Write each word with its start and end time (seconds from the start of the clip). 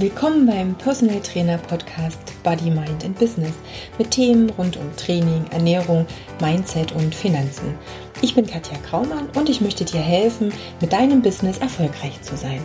Willkommen 0.00 0.46
beim 0.46 0.76
Personal 0.76 1.20
Trainer 1.22 1.58
Podcast 1.58 2.20
Body, 2.44 2.70
Mind 2.70 3.04
and 3.04 3.18
Business 3.18 3.54
mit 3.98 4.12
Themen 4.12 4.48
rund 4.50 4.76
um 4.76 4.94
Training, 4.96 5.44
Ernährung, 5.50 6.06
Mindset 6.40 6.92
und 6.92 7.12
Finanzen. 7.12 7.74
Ich 8.22 8.36
bin 8.36 8.46
Katja 8.46 8.78
Kraumann 8.78 9.28
und 9.34 9.48
ich 9.48 9.60
möchte 9.60 9.84
dir 9.84 9.98
helfen, 10.00 10.52
mit 10.80 10.92
deinem 10.92 11.20
Business 11.20 11.58
erfolgreich 11.58 12.22
zu 12.22 12.36
sein. 12.36 12.64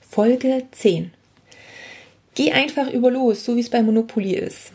Folge 0.00 0.68
10. 0.70 1.12
Geh 2.36 2.52
einfach 2.52 2.88
über 2.88 3.10
los, 3.10 3.44
so 3.44 3.56
wie 3.56 3.60
es 3.60 3.70
bei 3.70 3.82
Monopoly 3.82 4.34
ist 4.34 4.72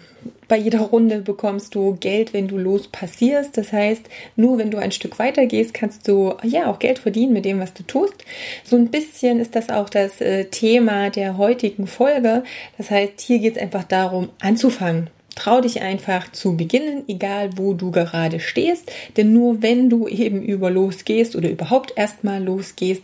bei 0.48 0.58
jeder 0.58 0.80
Runde 0.80 1.20
bekommst 1.20 1.76
du 1.76 1.96
Geld, 2.00 2.34
wenn 2.34 2.48
du 2.48 2.58
los 2.58 2.88
passierst. 2.88 3.58
Das 3.58 3.74
heißt, 3.74 4.04
nur 4.36 4.58
wenn 4.58 4.72
du 4.72 4.78
ein 4.78 4.92
Stück 4.92 5.20
weiter 5.20 5.46
gehst, 5.46 5.74
kannst 5.74 6.08
du 6.08 6.36
ja 6.44 6.68
auch 6.68 6.80
Geld 6.80 7.00
verdienen 7.00 7.34
mit 7.34 7.46
dem, 7.46 7.60
was 7.60 7.74
du 7.74 7.84
tust. 7.84 8.16
So 8.64 8.76
ein 8.76 8.90
bisschen 8.90 9.40
ist 9.40 9.56
das 9.56 9.70
auch 9.70 9.90
das 9.90 10.22
äh, 10.22 10.46
Thema 10.46 11.10
der 11.10 11.38
heutigen 11.38 11.88
Folge. 11.88 12.44
Das 12.78 12.92
heißt, 12.92 13.20
hier 13.22 13.40
geht 13.40 13.58
es 13.58 13.62
einfach 13.62 13.84
darum, 13.84 14.30
anzufangen. 14.40 15.10
Trau 15.38 15.62
dich 15.62 15.82
einfach 15.82 16.32
zu 16.32 16.58
beginnen, 16.58 17.04
egal 17.08 17.52
wo 17.58 17.76
du 17.76 17.92
gerade 17.92 18.40
stehst, 18.40 18.92
denn 19.18 19.34
nur 19.34 19.62
wenn 19.62 19.88
du 19.88 20.08
eben 20.08 20.42
über 20.42 20.72
losgehst 20.72 21.36
oder 21.36 21.48
überhaupt 21.48 21.94
erstmal 21.96 22.44
losgehst, 22.44 23.04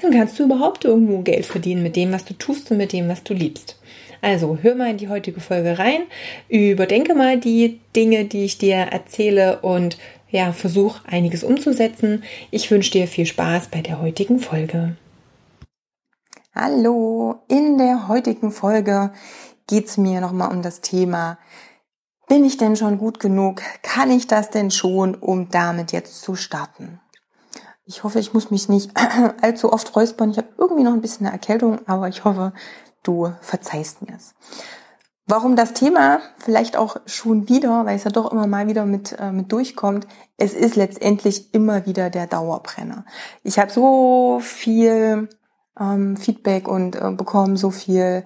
dann 0.00 0.10
kannst 0.12 0.38
du 0.38 0.44
überhaupt 0.44 0.86
irgendwo 0.86 1.20
Geld 1.20 1.44
verdienen 1.44 1.82
mit 1.82 1.96
dem, 1.96 2.10
was 2.10 2.24
du 2.24 2.32
tust 2.32 2.70
und 2.70 2.78
mit 2.78 2.94
dem, 2.94 3.08
was 3.08 3.22
du 3.22 3.34
liebst. 3.34 3.76
Also 4.24 4.56
hör 4.62 4.74
mal 4.74 4.88
in 4.88 4.96
die 4.96 5.10
heutige 5.10 5.38
Folge 5.38 5.78
rein, 5.78 6.04
überdenke 6.48 7.14
mal 7.14 7.38
die 7.38 7.78
Dinge, 7.94 8.24
die 8.24 8.46
ich 8.46 8.56
dir 8.56 8.76
erzähle 8.76 9.60
und 9.60 9.98
ja, 10.30 10.52
versuch 10.52 11.00
einiges 11.04 11.44
umzusetzen. 11.44 12.24
Ich 12.50 12.70
wünsche 12.70 12.90
dir 12.90 13.06
viel 13.06 13.26
Spaß 13.26 13.68
bei 13.68 13.82
der 13.82 14.00
heutigen 14.00 14.38
Folge. 14.38 14.96
Hallo, 16.54 17.42
in 17.48 17.76
der 17.76 18.08
heutigen 18.08 18.50
Folge 18.50 19.12
geht 19.66 19.88
es 19.88 19.98
mir 19.98 20.22
nochmal 20.22 20.50
um 20.52 20.62
das 20.62 20.80
Thema, 20.80 21.36
bin 22.26 22.46
ich 22.46 22.56
denn 22.56 22.76
schon 22.76 22.96
gut 22.96 23.20
genug? 23.20 23.60
Kann 23.82 24.10
ich 24.10 24.26
das 24.26 24.48
denn 24.48 24.70
schon, 24.70 25.14
um 25.14 25.50
damit 25.50 25.92
jetzt 25.92 26.22
zu 26.22 26.34
starten? 26.34 26.98
Ich 27.84 28.04
hoffe, 28.04 28.20
ich 28.20 28.32
muss 28.32 28.50
mich 28.50 28.70
nicht 28.70 28.90
allzu 29.42 29.70
oft 29.70 29.94
räuspern. 29.94 30.30
Ich 30.30 30.38
habe 30.38 30.48
irgendwie 30.56 30.84
noch 30.84 30.94
ein 30.94 31.02
bisschen 31.02 31.26
eine 31.26 31.34
Erkältung, 31.34 31.86
aber 31.86 32.08
ich 32.08 32.24
hoffe, 32.24 32.54
du 33.04 33.32
verzeihst 33.40 34.02
mir 34.02 34.16
es. 34.16 34.34
Warum 35.26 35.56
das 35.56 35.72
Thema 35.72 36.20
vielleicht 36.36 36.76
auch 36.76 36.98
schon 37.06 37.48
wieder, 37.48 37.86
weil 37.86 37.96
es 37.96 38.04
ja 38.04 38.10
doch 38.10 38.30
immer 38.30 38.46
mal 38.46 38.66
wieder 38.66 38.84
mit, 38.84 39.16
äh, 39.18 39.32
mit 39.32 39.50
durchkommt, 39.52 40.06
es 40.36 40.52
ist 40.52 40.76
letztendlich 40.76 41.54
immer 41.54 41.86
wieder 41.86 42.10
der 42.10 42.26
Dauerbrenner. 42.26 43.06
Ich 43.42 43.58
habe 43.58 43.70
so 43.70 44.40
viel 44.42 45.30
ähm, 45.80 46.18
Feedback 46.18 46.68
und 46.68 46.96
äh, 46.96 47.10
bekomme 47.12 47.56
so 47.56 47.70
viel, 47.70 48.22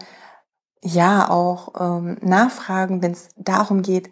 ja, 0.83 1.31
auch 1.31 1.73
ähm, 1.81 2.17
Nachfragen, 2.21 3.01
wenn 3.01 3.13
es 3.13 3.29
darum 3.37 3.83
geht, 3.83 4.11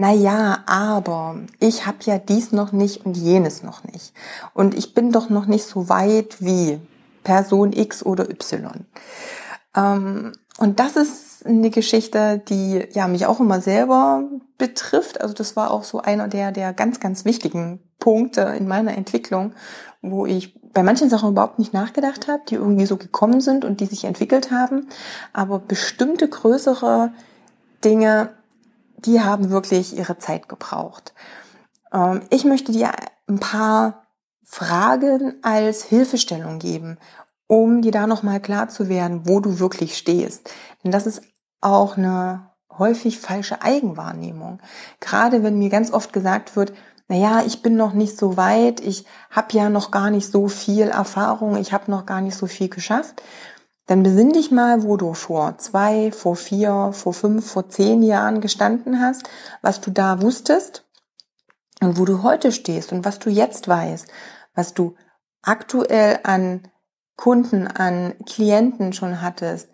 na 0.00 0.12
ja, 0.12 0.62
aber 0.66 1.40
ich 1.58 1.86
habe 1.86 1.98
ja 2.02 2.18
dies 2.18 2.52
noch 2.52 2.70
nicht 2.70 3.04
und 3.04 3.16
jenes 3.16 3.64
noch 3.64 3.82
nicht. 3.82 4.14
Und 4.54 4.76
ich 4.76 4.94
bin 4.94 5.10
doch 5.10 5.28
noch 5.28 5.46
nicht 5.46 5.64
so 5.64 5.88
weit 5.88 6.40
wie 6.40 6.78
Person 7.24 7.72
X 7.72 8.06
oder 8.06 8.30
Y. 8.30 8.86
Ähm, 9.76 10.32
und 10.58 10.80
das 10.80 10.96
ist 10.96 11.46
eine 11.46 11.70
Geschichte, 11.70 12.42
die 12.48 12.84
ja 12.92 13.06
mich 13.06 13.26
auch 13.26 13.40
immer 13.40 13.60
selber 13.60 14.24
betrifft. 14.58 15.20
Also 15.20 15.34
das 15.34 15.56
war 15.56 15.70
auch 15.70 15.84
so 15.84 16.00
einer 16.00 16.28
der, 16.28 16.52
der 16.52 16.72
ganz, 16.72 17.00
ganz 17.00 17.24
wichtigen 17.24 17.80
Punkte 17.98 18.42
in 18.42 18.66
meiner 18.66 18.96
Entwicklung, 18.96 19.52
wo 20.02 20.26
ich 20.26 20.54
bei 20.72 20.82
manchen 20.82 21.08
Sachen 21.08 21.30
überhaupt 21.30 21.58
nicht 21.58 21.72
nachgedacht 21.72 22.28
habe, 22.28 22.42
die 22.48 22.56
irgendwie 22.56 22.86
so 22.86 22.96
gekommen 22.96 23.40
sind 23.40 23.64
und 23.64 23.80
die 23.80 23.86
sich 23.86 24.04
entwickelt 24.04 24.50
haben. 24.50 24.88
Aber 25.32 25.58
bestimmte 25.58 26.28
größere 26.28 27.12
Dinge, 27.84 28.30
die 28.98 29.20
haben 29.20 29.50
wirklich 29.50 29.96
ihre 29.96 30.18
Zeit 30.18 30.48
gebraucht. 30.48 31.14
Ähm, 31.92 32.22
ich 32.30 32.44
möchte 32.44 32.72
dir 32.72 32.90
ein 33.28 33.38
paar 33.38 34.06
Fragen 34.44 35.34
als 35.42 35.84
Hilfestellung 35.84 36.58
geben, 36.58 36.98
um 37.48 37.82
dir 37.82 37.90
da 37.90 38.06
nochmal 38.06 38.38
klar 38.38 38.68
zu 38.68 38.88
werden, 38.88 39.22
wo 39.24 39.40
du 39.40 39.58
wirklich 39.58 39.98
stehst. 39.98 40.48
Denn 40.84 40.92
das 40.92 41.06
ist 41.06 41.22
auch 41.60 41.96
eine 41.96 42.50
häufig 42.78 43.18
falsche 43.18 43.62
Eigenwahrnehmung. 43.62 44.60
Gerade 45.00 45.42
wenn 45.42 45.58
mir 45.58 45.70
ganz 45.70 45.92
oft 45.92 46.12
gesagt 46.12 46.54
wird, 46.54 46.72
na 47.08 47.16
ja, 47.16 47.42
ich 47.44 47.62
bin 47.62 47.74
noch 47.74 47.94
nicht 47.94 48.16
so 48.16 48.36
weit, 48.36 48.80
ich 48.80 49.06
habe 49.30 49.56
ja 49.56 49.70
noch 49.70 49.90
gar 49.90 50.10
nicht 50.10 50.30
so 50.30 50.48
viel 50.48 50.88
Erfahrung, 50.88 51.56
ich 51.56 51.72
habe 51.72 51.90
noch 51.90 52.06
gar 52.06 52.20
nicht 52.20 52.36
so 52.36 52.46
viel 52.46 52.68
geschafft, 52.68 53.22
dann 53.86 54.02
besinn 54.02 54.34
dich 54.34 54.50
mal, 54.50 54.82
wo 54.82 54.98
du 54.98 55.14
vor 55.14 55.56
zwei, 55.56 56.12
vor 56.12 56.36
vier, 56.36 56.90
vor 56.92 57.14
fünf, 57.14 57.50
vor 57.50 57.70
zehn 57.70 58.02
Jahren 58.02 58.42
gestanden 58.42 59.00
hast, 59.00 59.28
was 59.62 59.80
du 59.80 59.90
da 59.90 60.20
wusstest 60.20 60.84
und 61.80 61.98
wo 61.98 62.04
du 62.04 62.22
heute 62.22 62.52
stehst 62.52 62.92
und 62.92 63.06
was 63.06 63.18
du 63.18 63.30
jetzt 63.30 63.66
weißt, 63.66 64.06
was 64.54 64.74
du 64.74 64.94
aktuell 65.40 66.20
an 66.24 66.68
Kunden, 67.18 67.66
an 67.66 68.14
Klienten 68.24 68.94
schon 68.94 69.20
hattest, 69.20 69.68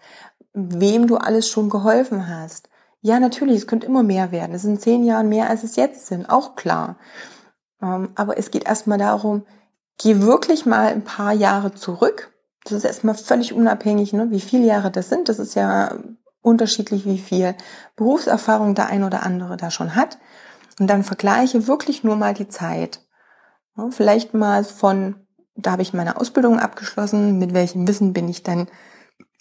wem 0.55 1.07
du 1.07 1.19
alles 1.19 1.49
schon 1.49 1.69
geholfen 1.69 2.27
hast. 2.27 2.71
Ja, 3.03 3.21
natürlich, 3.21 3.59
es 3.59 3.67
könnte 3.67 3.87
immer 3.87 4.03
mehr 4.03 4.33
werden. 4.33 4.55
Es 4.55 4.63
sind 4.63 4.81
zehn 4.81 5.05
Jahre 5.05 5.25
mehr, 5.25 5.51
als 5.51 5.63
es 5.63 5.77
jetzt 5.77 6.07
sind, 6.07 6.29
auch 6.31 6.57
klar. 6.57 6.97
Ähm, 7.83 8.09
aber 8.15 8.39
es 8.39 8.51
geht 8.51 8.65
erstmal 8.65 8.97
darum, 8.97 9.45
geh 9.99 10.23
wirklich 10.23 10.65
mal 10.65 10.87
ein 10.87 11.05
paar 11.05 11.35
Jahre 11.35 11.75
zurück. 11.75 12.33
Das 12.65 12.73
ist 12.73 12.85
erstmal 12.85 13.15
völlig 13.15 13.53
unabhängig, 13.53 14.15
ne, 14.15 14.31
wie 14.31 14.41
viele 14.41 14.65
Jahre 14.67 14.91
das 14.91 15.11
sind. 15.11 15.29
Das 15.29 15.39
ist 15.39 15.55
ja 15.55 15.99
unterschiedlich, 16.41 17.05
wie 17.05 17.19
viel 17.19 17.55
Berufserfahrung 17.95 18.75
der 18.75 18.89
ein 18.89 19.05
oder 19.05 19.23
andere 19.23 19.59
da 19.59 19.71
schon 19.71 19.95
hat. 19.95 20.17
Und 20.81 20.89
dann 20.89 21.05
vergleiche 21.05 21.67
wirklich 21.67 22.05
nur 22.05 22.17
mal 22.17 22.33
die 22.33 22.49
Zeit. 22.49 23.01
Vielleicht 23.91 24.33
mal 24.33 24.65
von 24.65 25.24
da 25.57 25.73
habe 25.73 25.83
ich 25.83 25.93
meine 25.93 26.17
Ausbildung 26.21 26.59
abgeschlossen. 26.59 27.39
Mit 27.39 27.55
welchem 27.55 27.87
Wissen 27.87 28.13
bin 28.13 28.29
ich 28.29 28.43
dann 28.43 28.69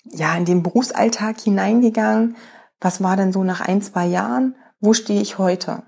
ja 0.04 0.36
in 0.36 0.46
den 0.46 0.64
Berufsalltag 0.64 1.40
hineingegangen? 1.40 2.36
Was 2.80 3.02
war 3.02 3.16
denn 3.16 3.32
so 3.32 3.44
nach 3.44 3.62
ein, 3.62 3.82
zwei 3.82 4.06
Jahren? 4.06 4.56
Wo 4.80 4.94
stehe 4.94 5.22
ich 5.22 5.38
heute? 5.38 5.84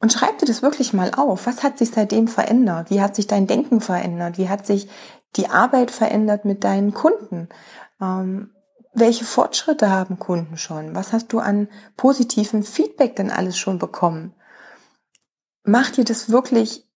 Und 0.00 0.12
schreib 0.12 0.38
dir 0.38 0.46
das 0.46 0.62
wirklich 0.62 0.92
mal 0.92 1.12
auf. 1.14 1.46
Was 1.46 1.62
hat 1.62 1.78
sich 1.78 1.90
seitdem 1.90 2.28
verändert? 2.28 2.90
Wie 2.90 3.00
hat 3.00 3.16
sich 3.16 3.26
dein 3.26 3.46
Denken 3.46 3.80
verändert? 3.80 4.38
Wie 4.38 4.48
hat 4.48 4.66
sich 4.66 4.88
die 5.36 5.48
Arbeit 5.48 5.90
verändert 5.90 6.44
mit 6.44 6.62
deinen 6.62 6.92
Kunden? 6.92 7.48
Ähm, 8.00 8.50
welche 8.92 9.24
Fortschritte 9.24 9.90
haben 9.90 10.18
Kunden 10.18 10.56
schon? 10.56 10.94
Was 10.94 11.12
hast 11.12 11.32
du 11.32 11.40
an 11.40 11.68
positivem 11.96 12.62
Feedback 12.62 13.16
denn 13.16 13.30
alles 13.30 13.56
schon 13.56 13.78
bekommen? 13.78 14.34
Mach 15.64 15.90
dir 15.90 16.04
das 16.04 16.30
wirklich 16.30 16.86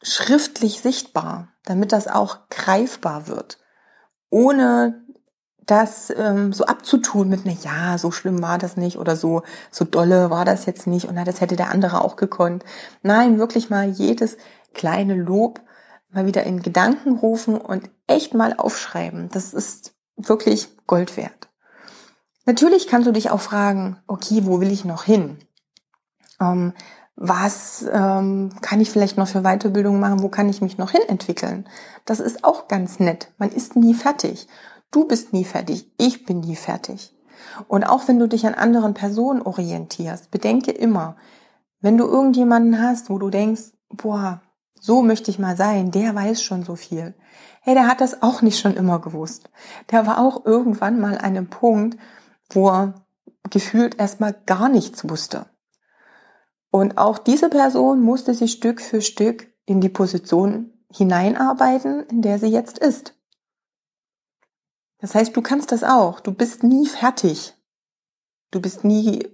schriftlich 0.00 0.80
sichtbar, 0.80 1.53
damit 1.64 1.92
das 1.92 2.08
auch 2.08 2.48
greifbar 2.50 3.26
wird, 3.26 3.58
ohne 4.30 5.04
das 5.66 6.12
ähm, 6.14 6.52
so 6.52 6.66
abzutun 6.66 7.28
mit, 7.28 7.44
na 7.44 7.52
ja, 7.52 7.98
so 7.98 8.10
schlimm 8.10 8.42
war 8.42 8.58
das 8.58 8.76
nicht 8.76 8.98
oder 8.98 9.16
so, 9.16 9.42
so 9.70 9.84
dolle 9.84 10.30
war 10.30 10.44
das 10.44 10.66
jetzt 10.66 10.86
nicht 10.86 11.06
und 11.08 11.14
na, 11.14 11.24
das 11.24 11.40
hätte 11.40 11.56
der 11.56 11.70
andere 11.70 12.02
auch 12.02 12.16
gekonnt. 12.16 12.64
Nein, 13.02 13.38
wirklich 13.38 13.70
mal 13.70 13.88
jedes 13.88 14.36
kleine 14.74 15.14
Lob 15.14 15.60
mal 16.10 16.26
wieder 16.26 16.44
in 16.44 16.62
Gedanken 16.62 17.16
rufen 17.16 17.56
und 17.56 17.90
echt 18.06 18.34
mal 18.34 18.54
aufschreiben. 18.56 19.28
Das 19.30 19.52
ist 19.52 19.94
wirklich 20.16 20.68
Gold 20.86 21.16
wert. 21.16 21.48
Natürlich 22.46 22.86
kannst 22.86 23.08
du 23.08 23.12
dich 23.12 23.30
auch 23.30 23.40
fragen, 23.40 23.98
okay, 24.06 24.42
wo 24.44 24.60
will 24.60 24.70
ich 24.70 24.84
noch 24.84 25.04
hin? 25.04 25.38
Ähm, 26.40 26.74
was 27.16 27.86
ähm, 27.92 28.50
kann 28.60 28.80
ich 28.80 28.90
vielleicht 28.90 29.16
noch 29.16 29.28
für 29.28 29.42
Weiterbildung 29.42 30.00
machen, 30.00 30.22
wo 30.22 30.28
kann 30.28 30.48
ich 30.48 30.60
mich 30.60 30.78
noch 30.78 30.90
hin 30.90 31.02
entwickeln. 31.08 31.68
Das 32.04 32.20
ist 32.20 32.44
auch 32.44 32.68
ganz 32.68 32.98
nett. 32.98 33.32
Man 33.38 33.50
ist 33.50 33.76
nie 33.76 33.94
fertig. 33.94 34.48
Du 34.90 35.06
bist 35.06 35.32
nie 35.32 35.44
fertig, 35.44 35.90
ich 35.98 36.24
bin 36.24 36.40
nie 36.40 36.56
fertig. 36.56 37.14
Und 37.68 37.84
auch 37.84 38.08
wenn 38.08 38.18
du 38.18 38.28
dich 38.28 38.46
an 38.46 38.54
anderen 38.54 38.94
Personen 38.94 39.42
orientierst, 39.42 40.30
bedenke 40.30 40.70
immer, 40.70 41.16
wenn 41.80 41.98
du 41.98 42.06
irgendjemanden 42.06 42.80
hast, 42.80 43.10
wo 43.10 43.18
du 43.18 43.30
denkst, 43.30 43.72
boah, 43.90 44.40
so 44.80 45.02
möchte 45.02 45.30
ich 45.30 45.38
mal 45.38 45.56
sein, 45.56 45.90
der 45.90 46.14
weiß 46.14 46.42
schon 46.42 46.62
so 46.62 46.76
viel. 46.76 47.14
Hey, 47.60 47.74
der 47.74 47.88
hat 47.88 48.00
das 48.00 48.22
auch 48.22 48.42
nicht 48.42 48.58
schon 48.58 48.74
immer 48.74 49.00
gewusst. 49.00 49.50
Der 49.90 50.06
war 50.06 50.18
auch 50.18 50.44
irgendwann 50.44 51.00
mal 51.00 51.14
an 51.14 51.24
einem 51.24 51.48
Punkt, 51.48 51.98
wo 52.50 52.68
er 52.68 52.94
gefühlt 53.50 53.98
erstmal 53.98 54.34
gar 54.46 54.68
nichts 54.68 55.08
wusste. 55.08 55.46
Und 56.74 56.98
auch 56.98 57.18
diese 57.18 57.50
Person 57.50 58.00
musste 58.00 58.34
sich 58.34 58.50
Stück 58.50 58.80
für 58.80 59.00
Stück 59.00 59.46
in 59.64 59.80
die 59.80 59.88
Position 59.88 60.72
hineinarbeiten, 60.92 62.04
in 62.08 62.20
der 62.20 62.40
sie 62.40 62.48
jetzt 62.48 62.80
ist. 62.80 63.14
Das 64.98 65.14
heißt, 65.14 65.36
du 65.36 65.40
kannst 65.40 65.70
das 65.70 65.84
auch. 65.84 66.18
Du 66.18 66.32
bist 66.32 66.64
nie 66.64 66.88
fertig. 66.88 67.54
Du 68.50 68.60
bist 68.60 68.82
nie, 68.82 69.24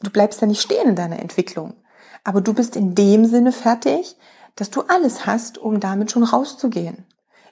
du 0.00 0.10
bleibst 0.10 0.40
ja 0.40 0.48
nicht 0.48 0.60
stehen 0.60 0.88
in 0.88 0.96
deiner 0.96 1.20
Entwicklung. 1.20 1.74
Aber 2.24 2.40
du 2.40 2.52
bist 2.52 2.74
in 2.74 2.96
dem 2.96 3.26
Sinne 3.26 3.52
fertig, 3.52 4.16
dass 4.56 4.70
du 4.70 4.80
alles 4.88 5.26
hast, 5.26 5.56
um 5.56 5.78
damit 5.78 6.10
schon 6.10 6.24
rauszugehen. 6.24 7.06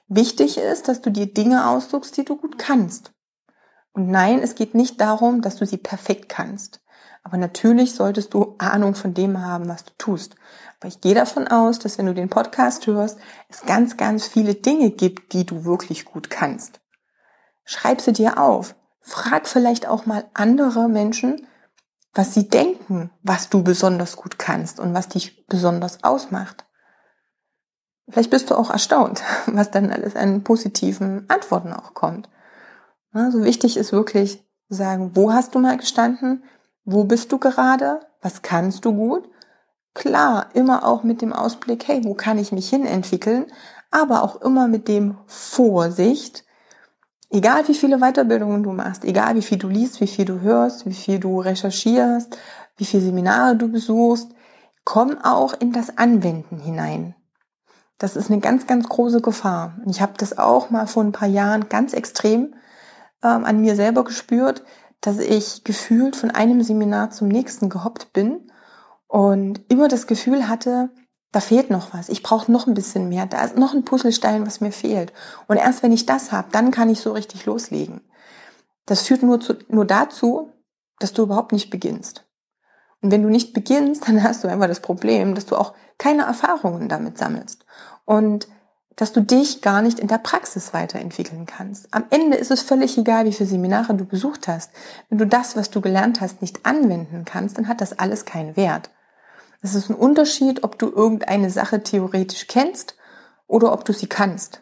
Wichtig 0.09 0.57
ist, 0.57 0.89
dass 0.89 0.99
du 0.99 1.09
dir 1.09 1.33
Dinge 1.33 1.69
aussuchst, 1.69 2.17
die 2.17 2.25
du 2.25 2.35
gut 2.35 2.59
kannst. 2.59 3.13
Und 3.93 4.09
nein, 4.09 4.39
es 4.39 4.55
geht 4.55 4.75
nicht 4.75 4.99
darum, 4.99 5.41
dass 5.41 5.55
du 5.55 5.65
sie 5.65 5.77
perfekt 5.77 6.27
kannst. 6.27 6.82
Aber 7.23 7.37
natürlich 7.37 7.95
solltest 7.95 8.33
du 8.33 8.55
Ahnung 8.57 8.95
von 8.95 9.13
dem 9.13 9.41
haben, 9.41 9.69
was 9.69 9.85
du 9.85 9.91
tust. 9.97 10.35
Aber 10.79 10.89
ich 10.89 10.99
gehe 10.99 11.15
davon 11.15 11.47
aus, 11.47 11.79
dass 11.79 11.97
wenn 11.97 12.05
du 12.05 12.13
den 12.13 12.29
Podcast 12.29 12.85
hörst, 12.85 13.17
es 13.49 13.61
ganz, 13.61 13.95
ganz 13.95 14.27
viele 14.27 14.55
Dinge 14.55 14.91
gibt, 14.91 15.33
die 15.33 15.45
du 15.45 15.63
wirklich 15.63 16.03
gut 16.05 16.29
kannst. 16.29 16.81
Schreib 17.63 18.01
sie 18.01 18.11
dir 18.11 18.37
auf. 18.37 18.75
Frag 18.99 19.47
vielleicht 19.47 19.87
auch 19.87 20.05
mal 20.05 20.25
andere 20.33 20.89
Menschen, 20.89 21.47
was 22.13 22.33
sie 22.33 22.47
denken, 22.47 23.09
was 23.23 23.49
du 23.49 23.63
besonders 23.63 24.17
gut 24.17 24.37
kannst 24.37 24.79
und 24.79 24.93
was 24.93 25.07
dich 25.07 25.47
besonders 25.47 26.03
ausmacht. 26.03 26.65
Vielleicht 28.09 28.29
bist 28.29 28.49
du 28.49 28.55
auch 28.55 28.69
erstaunt, 28.69 29.23
was 29.47 29.71
dann 29.71 29.91
alles 29.91 30.15
an 30.15 30.43
positiven 30.43 31.29
Antworten 31.29 31.73
auch 31.73 31.93
kommt. 31.93 32.29
Also 33.13 33.43
wichtig 33.43 33.77
ist 33.77 33.91
wirklich 33.91 34.43
sagen, 34.69 35.11
wo 35.15 35.31
hast 35.31 35.55
du 35.55 35.59
mal 35.59 35.77
gestanden? 35.77 36.43
Wo 36.85 37.05
bist 37.05 37.31
du 37.31 37.37
gerade? 37.37 38.01
Was 38.21 38.41
kannst 38.41 38.83
du 38.83 38.93
gut? 38.93 39.29
Klar, 39.93 40.47
immer 40.53 40.85
auch 40.85 41.03
mit 41.03 41.21
dem 41.21 41.31
Ausblick, 41.31 41.87
hey, 41.87 42.03
wo 42.03 42.13
kann 42.13 42.37
ich 42.37 42.51
mich 42.51 42.69
hin 42.69 42.85
entwickeln? 42.85 43.45
Aber 43.91 44.23
auch 44.23 44.41
immer 44.41 44.67
mit 44.67 44.87
dem 44.87 45.17
Vorsicht, 45.27 46.43
egal 47.29 47.67
wie 47.67 47.73
viele 47.73 47.99
Weiterbildungen 47.99 48.63
du 48.63 48.71
machst, 48.71 49.05
egal 49.05 49.35
wie 49.35 49.41
viel 49.41 49.59
du 49.59 49.69
liest, 49.69 50.01
wie 50.01 50.07
viel 50.07 50.25
du 50.25 50.41
hörst, 50.41 50.85
wie 50.85 50.93
viel 50.93 51.19
du 51.19 51.39
recherchierst, 51.39 52.37
wie 52.77 52.85
viele 52.85 53.03
Seminare 53.03 53.55
du 53.55 53.69
besuchst, 53.69 54.31
komm 54.83 55.17
auch 55.19 55.53
in 55.53 55.71
das 55.71 55.97
Anwenden 55.97 56.59
hinein. 56.59 57.15
Das 57.97 58.17
ist 58.17 58.29
eine 58.29 58.41
ganz, 58.41 58.67
ganz 58.67 58.89
große 58.89 59.21
Gefahr. 59.21 59.77
Ich 59.85 60.01
habe 60.01 60.13
das 60.17 60.37
auch 60.37 60.69
mal 60.69 60.87
vor 60.87 61.03
ein 61.03 61.13
paar 61.13 61.29
Jahren 61.29 61.69
ganz 61.69 61.93
extrem 61.93 62.55
ähm, 63.23 63.45
an 63.45 63.61
mir 63.61 63.75
selber 63.75 64.03
gespürt, 64.03 64.63
dass 65.03 65.19
ich 65.19 65.65
gefühlt 65.65 66.15
von 66.15 66.31
einem 66.31 66.63
Seminar 66.63 67.11
zum 67.11 67.27
nächsten 67.27 67.67
gehoppt 67.67 68.13
bin 68.13 68.49
und 69.07 69.61
immer 69.67 69.89
das 69.89 70.07
Gefühl 70.07 70.47
hatte, 70.47 70.89
da 71.33 71.41
fehlt 71.41 71.69
noch 71.69 71.93
was. 71.93 72.07
Ich 72.07 72.23
brauche 72.23 72.49
noch 72.49 72.67
ein 72.67 72.73
bisschen 72.73 73.09
mehr. 73.09 73.25
Da 73.25 73.43
ist 73.43 73.57
noch 73.57 73.73
ein 73.73 73.83
Puzzlestein, 73.83 74.47
was 74.47 74.61
mir 74.61 74.71
fehlt. 74.71 75.11
Und 75.47 75.57
erst 75.57 75.83
wenn 75.83 75.91
ich 75.91 76.05
das 76.05 76.31
habe, 76.31 76.47
dann 76.53 76.71
kann 76.71 76.89
ich 76.89 77.01
so 77.01 77.11
richtig 77.11 77.45
loslegen. 77.45 77.99
Das 78.85 79.01
führt 79.01 79.23
nur, 79.23 79.41
zu, 79.41 79.55
nur 79.67 79.85
dazu, 79.85 80.51
dass 80.99 81.11
du 81.11 81.23
überhaupt 81.23 81.51
nicht 81.51 81.69
beginnst. 81.69 82.25
Und 83.01 83.11
wenn 83.11 83.23
du 83.23 83.29
nicht 83.29 83.53
beginnst, 83.53 84.07
dann 84.07 84.23
hast 84.23 84.45
du 84.45 84.47
einfach 84.47 84.67
das 84.67 84.79
Problem, 84.79 85.35
dass 85.35 85.45
du 85.45 85.57
auch 85.57 85.73
keine 85.97 86.23
Erfahrungen 86.23 86.87
damit 86.87 87.17
sammelst. 87.17 87.65
Und 88.05 88.47
dass 88.95 89.11
du 89.11 89.21
dich 89.21 89.61
gar 89.61 89.81
nicht 89.81 89.99
in 89.99 90.07
der 90.07 90.17
Praxis 90.17 90.73
weiterentwickeln 90.73 91.45
kannst. 91.45 91.87
Am 91.91 92.05
Ende 92.09 92.37
ist 92.37 92.51
es 92.51 92.61
völlig 92.61 92.97
egal, 92.97 93.25
wie 93.25 93.33
viele 93.33 93.49
Seminare 93.49 93.95
du 93.95 94.05
besucht 94.05 94.47
hast. 94.47 94.71
Wenn 95.09 95.17
du 95.17 95.27
das, 95.27 95.55
was 95.55 95.69
du 95.69 95.81
gelernt 95.81 96.21
hast, 96.21 96.41
nicht 96.41 96.65
anwenden 96.65 97.25
kannst, 97.25 97.57
dann 97.57 97.67
hat 97.67 97.81
das 97.81 97.97
alles 97.97 98.25
keinen 98.25 98.55
Wert. 98.55 98.89
Es 99.61 99.75
ist 99.75 99.89
ein 99.89 99.95
Unterschied, 99.95 100.63
ob 100.63 100.77
du 100.77 100.89
irgendeine 100.89 101.49
Sache 101.49 101.81
theoretisch 101.81 102.47
kennst 102.47 102.95
oder 103.47 103.71
ob 103.71 103.85
du 103.85 103.93
sie 103.93 104.07
kannst. 104.07 104.61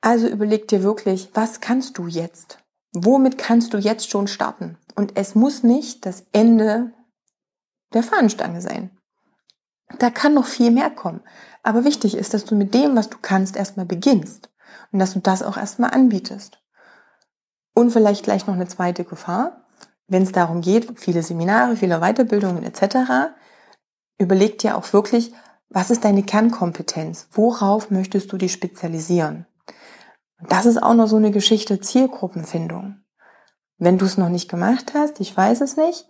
Also 0.00 0.28
überleg 0.28 0.68
dir 0.68 0.82
wirklich, 0.82 1.30
was 1.34 1.60
kannst 1.60 1.98
du 1.98 2.06
jetzt? 2.06 2.58
Womit 2.92 3.38
kannst 3.38 3.74
du 3.74 3.78
jetzt 3.78 4.10
schon 4.10 4.26
starten? 4.26 4.78
Und 4.94 5.16
es 5.16 5.34
muss 5.34 5.62
nicht 5.62 6.06
das 6.06 6.26
Ende 6.32 6.92
der 7.92 8.02
Fahnenstange 8.02 8.60
sein. 8.60 8.90
Da 9.98 10.10
kann 10.10 10.34
noch 10.34 10.46
viel 10.46 10.70
mehr 10.70 10.90
kommen. 10.90 11.20
Aber 11.68 11.84
wichtig 11.84 12.16
ist, 12.16 12.32
dass 12.32 12.46
du 12.46 12.54
mit 12.54 12.72
dem, 12.72 12.96
was 12.96 13.10
du 13.10 13.18
kannst, 13.20 13.54
erstmal 13.54 13.84
beginnst 13.84 14.48
und 14.90 15.00
dass 15.00 15.12
du 15.12 15.20
das 15.20 15.42
auch 15.42 15.58
erstmal 15.58 15.90
anbietest. 15.90 16.62
Und 17.74 17.90
vielleicht 17.90 18.24
gleich 18.24 18.46
noch 18.46 18.54
eine 18.54 18.68
zweite 18.68 19.04
Gefahr, 19.04 19.66
wenn 20.06 20.22
es 20.22 20.32
darum 20.32 20.62
geht, 20.62 20.98
viele 20.98 21.22
Seminare, 21.22 21.76
viele 21.76 22.00
Weiterbildungen 22.00 22.62
etc., 22.62 23.34
überleg 24.16 24.58
dir 24.60 24.78
auch 24.78 24.90
wirklich, 24.94 25.34
was 25.68 25.90
ist 25.90 26.06
deine 26.06 26.22
Kernkompetenz? 26.22 27.28
Worauf 27.32 27.90
möchtest 27.90 28.32
du 28.32 28.38
dich 28.38 28.54
spezialisieren? 28.54 29.44
Und 30.40 30.50
das 30.50 30.64
ist 30.64 30.82
auch 30.82 30.94
noch 30.94 31.06
so 31.06 31.16
eine 31.16 31.32
Geschichte 31.32 31.82
Zielgruppenfindung. 31.82 33.02
Wenn 33.76 33.98
du 33.98 34.06
es 34.06 34.16
noch 34.16 34.30
nicht 34.30 34.48
gemacht 34.48 34.94
hast, 34.94 35.20
ich 35.20 35.36
weiß 35.36 35.60
es 35.60 35.76
nicht, 35.76 36.08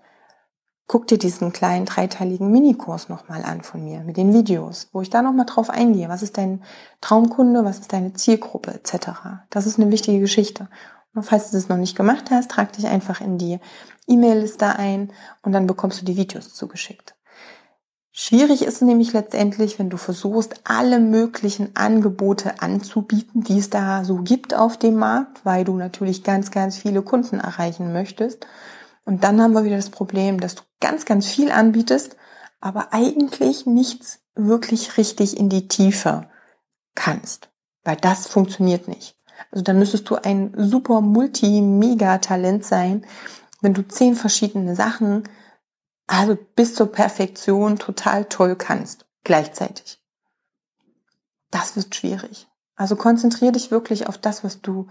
guck 0.89 1.07
dir 1.07 1.19
diesen 1.19 1.53
kleinen 1.53 1.85
dreiteiligen 1.85 2.51
Minikurs 2.51 3.11
nochmal 3.11 3.45
an 3.45 3.63
von 3.63 3.85
mir 3.85 4.01
mit 4.01 4.17
den 4.17 4.33
Videos, 4.33 4.89
wo 4.93 5.03
ich 5.03 5.11
da 5.11 5.23
nochmal 5.23 5.47
drauf 5.47 5.71
eingehe. 5.71 6.09
Was 6.09 6.23
ist 6.23 6.39
dein 6.39 6.63
Traumkunde, 7.03 7.65
was 7.65 7.79
ist 7.79 7.93
deine 7.93 8.15
Zielgruppe 8.15 8.73
etc. 8.73 9.11
Das 9.51 9.67
ist 9.67 9.79
eine 9.79 9.93
wichtige 9.93 10.19
Geschichte. 10.19 10.69
Und 11.15 11.25
falls 11.25 11.51
du 11.51 11.57
das 11.57 11.69
noch 11.69 11.77
nicht 11.77 11.97
gemacht 11.97 12.31
hast, 12.31 12.51
trag 12.51 12.73
dich 12.73 12.87
einfach 12.87 13.21
in 13.21 13.39
die 13.39 13.61
E-Mail-Liste 14.07 14.77
ein 14.77 15.13
und 15.43 15.53
dann 15.53 15.67
bekommst 15.67 16.01
du 16.01 16.07
die 16.07 16.17
Videos 16.17 16.55
zugeschickt. 16.55 17.15
Schwierig 18.11 18.63
ist 18.63 18.83
nämlich 18.83 19.13
letztendlich, 19.13 19.79
wenn 19.79 19.91
du 19.91 19.97
versuchst, 19.97 20.63
alle 20.65 21.01
möglichen 21.01 21.77
Angebote 21.77 22.63
anzubieten, 22.63 23.45
die 23.45 23.59
es 23.59 23.71
da 23.71 24.05
so 24.05 24.17
gibt 24.17 24.55
auf 24.55 24.77
dem 24.77 24.97
Markt, 24.97 25.45
weil 25.45 25.65
du 25.65 25.77
natürlich 25.77 26.25
ganz, 26.25 26.51
ganz 26.51 26.79
viele 26.79 27.03
Kunden 27.03 27.41
erreichen 27.41 27.93
möchtest 27.93 28.47
und 29.09 29.25
dann 29.25 29.41
haben 29.41 29.55
wir 29.55 29.65
wieder 29.65 29.77
das 29.77 29.89
Problem, 29.89 30.39
dass 30.39 30.55
du 30.55 30.63
ganz, 30.81 31.07
ganz 31.07 31.27
viel 31.27 31.51
anbietest, 31.51 32.17
aber 32.61 32.93
eigentlich 32.93 33.65
nichts 33.65 34.21
wirklich 34.35 34.99
richtig 34.99 35.39
in 35.39 35.49
die 35.49 35.67
Tiefe 35.67 36.29
kannst, 36.95 37.49
weil 37.85 37.97
das 37.97 38.27
funktioniert 38.27 38.87
nicht. 38.87 39.17
Also 39.51 39.65
dann 39.65 39.79
müsstest 39.79 40.11
du 40.11 40.17
ein 40.17 40.53
super 40.59 41.01
Multi-Mega-Talent 41.01 42.67
sein, 42.67 43.07
wenn 43.63 43.73
du 43.73 43.81
zehn 43.89 44.15
verschiedene 44.15 44.77
Sachen, 44.77 45.23
also 46.07 46.37
bis 46.55 46.75
zur 46.75 46.93
Perfektion 46.93 47.79
total 47.79 48.27
toll 48.27 48.57
kannst, 48.57 49.07
gleichzeitig. 49.25 50.03
Das 51.51 51.77
wird 51.77 51.95
schwierig. 51.95 52.47
Also 52.77 52.95
konzentriere 52.95 53.53
dich 53.53 53.71
wirklich 53.71 54.07
auf 54.07 54.19
das, 54.19 54.45
was 54.45 54.61
du 54.61 54.89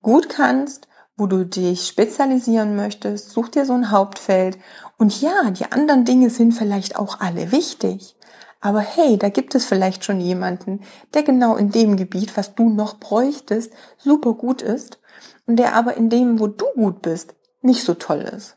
gut 0.00 0.30
kannst 0.30 0.88
wo 1.16 1.26
du 1.26 1.44
dich 1.44 1.86
spezialisieren 1.86 2.76
möchtest, 2.76 3.30
such 3.30 3.48
dir 3.48 3.66
so 3.66 3.74
ein 3.74 3.90
Hauptfeld. 3.90 4.58
Und 4.98 5.20
ja, 5.20 5.50
die 5.50 5.70
anderen 5.70 6.04
Dinge 6.04 6.30
sind 6.30 6.52
vielleicht 6.52 6.96
auch 6.96 7.20
alle 7.20 7.52
wichtig. 7.52 8.16
Aber 8.60 8.80
hey, 8.80 9.18
da 9.18 9.28
gibt 9.28 9.54
es 9.54 9.64
vielleicht 9.64 10.04
schon 10.04 10.20
jemanden, 10.20 10.80
der 11.14 11.24
genau 11.24 11.56
in 11.56 11.70
dem 11.70 11.96
Gebiet, 11.96 12.36
was 12.36 12.54
du 12.54 12.68
noch 12.68 12.98
bräuchtest, 12.98 13.72
super 13.98 14.34
gut 14.34 14.62
ist 14.62 15.00
und 15.46 15.56
der 15.56 15.74
aber 15.74 15.96
in 15.96 16.08
dem, 16.08 16.38
wo 16.38 16.46
du 16.46 16.64
gut 16.76 17.02
bist, 17.02 17.34
nicht 17.60 17.82
so 17.84 17.94
toll 17.94 18.20
ist. 18.20 18.56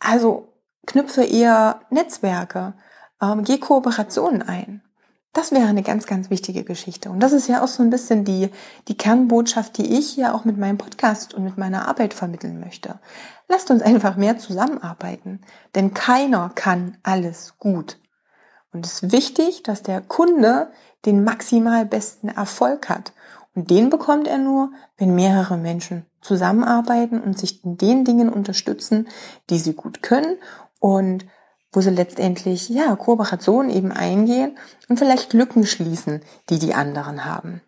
Also 0.00 0.52
knüpfe 0.86 1.22
eher 1.22 1.80
Netzwerke, 1.90 2.74
ähm, 3.22 3.44
geh 3.44 3.58
Kooperationen 3.58 4.42
ein. 4.42 4.82
Das 5.32 5.52
wäre 5.52 5.68
eine 5.68 5.84
ganz, 5.84 6.06
ganz 6.06 6.28
wichtige 6.28 6.64
Geschichte. 6.64 7.08
Und 7.08 7.20
das 7.20 7.32
ist 7.32 7.46
ja 7.46 7.62
auch 7.62 7.68
so 7.68 7.84
ein 7.84 7.90
bisschen 7.90 8.24
die, 8.24 8.50
die 8.88 8.96
Kernbotschaft, 8.96 9.78
die 9.78 9.96
ich 9.96 10.16
ja 10.16 10.34
auch 10.34 10.44
mit 10.44 10.58
meinem 10.58 10.76
Podcast 10.76 11.34
und 11.34 11.44
mit 11.44 11.56
meiner 11.56 11.86
Arbeit 11.86 12.14
vermitteln 12.14 12.58
möchte. 12.58 12.98
Lasst 13.48 13.70
uns 13.70 13.82
einfach 13.82 14.16
mehr 14.16 14.38
zusammenarbeiten, 14.38 15.40
denn 15.76 15.94
keiner 15.94 16.50
kann 16.54 16.96
alles 17.04 17.54
gut. 17.58 17.98
Und 18.72 18.84
es 18.86 19.02
ist 19.02 19.12
wichtig, 19.12 19.62
dass 19.62 19.82
der 19.82 20.00
Kunde 20.00 20.72
den 21.04 21.22
maximal 21.22 21.86
besten 21.86 22.28
Erfolg 22.28 22.88
hat. 22.88 23.12
Und 23.54 23.70
den 23.70 23.90
bekommt 23.90 24.26
er 24.28 24.38
nur, 24.38 24.72
wenn 24.96 25.14
mehrere 25.14 25.56
Menschen 25.56 26.06
zusammenarbeiten 26.20 27.20
und 27.20 27.38
sich 27.38 27.64
in 27.64 27.76
den 27.76 28.04
Dingen 28.04 28.28
unterstützen, 28.28 29.08
die 29.48 29.58
sie 29.58 29.74
gut 29.74 30.02
können 30.02 30.38
und 30.78 31.24
wo 31.72 31.80
sie 31.80 31.90
letztendlich, 31.90 32.68
ja, 32.68 32.96
Kooperationen 32.96 33.70
eben 33.70 33.92
eingehen 33.92 34.58
und 34.88 34.98
vielleicht 34.98 35.32
Lücken 35.32 35.66
schließen, 35.66 36.22
die 36.48 36.58
die 36.58 36.74
anderen 36.74 37.24
haben. 37.24 37.62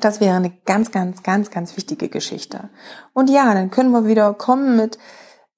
Das 0.00 0.20
wäre 0.20 0.36
eine 0.36 0.50
ganz, 0.64 0.90
ganz, 0.90 1.22
ganz, 1.22 1.50
ganz 1.50 1.76
wichtige 1.76 2.08
Geschichte. 2.08 2.70
Und 3.12 3.30
ja, 3.30 3.52
dann 3.54 3.70
können 3.70 3.90
wir 3.90 4.06
wieder 4.06 4.32
kommen 4.34 4.76
mit, 4.76 4.98